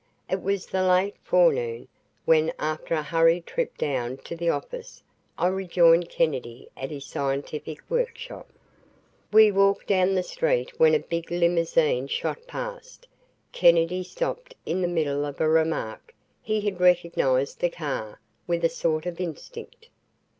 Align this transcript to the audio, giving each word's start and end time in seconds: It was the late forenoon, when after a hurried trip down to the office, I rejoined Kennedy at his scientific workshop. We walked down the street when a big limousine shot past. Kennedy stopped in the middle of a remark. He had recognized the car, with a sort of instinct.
It 0.27 0.41
was 0.41 0.65
the 0.65 0.81
late 0.81 1.13
forenoon, 1.21 1.87
when 2.25 2.51
after 2.57 2.95
a 2.95 3.03
hurried 3.03 3.45
trip 3.45 3.77
down 3.77 4.17
to 4.23 4.35
the 4.35 4.49
office, 4.49 5.03
I 5.37 5.45
rejoined 5.45 6.09
Kennedy 6.09 6.69
at 6.75 6.89
his 6.89 7.05
scientific 7.05 7.83
workshop. 7.87 8.49
We 9.31 9.51
walked 9.51 9.85
down 9.85 10.15
the 10.15 10.23
street 10.23 10.79
when 10.79 10.95
a 10.95 10.99
big 10.99 11.29
limousine 11.29 12.07
shot 12.07 12.47
past. 12.47 13.07
Kennedy 13.51 14.01
stopped 14.03 14.55
in 14.65 14.81
the 14.81 14.87
middle 14.87 15.23
of 15.23 15.39
a 15.39 15.47
remark. 15.47 16.15
He 16.41 16.61
had 16.61 16.81
recognized 16.81 17.59
the 17.59 17.69
car, 17.69 18.19
with 18.47 18.65
a 18.65 18.69
sort 18.69 19.05
of 19.05 19.19
instinct. 19.21 19.89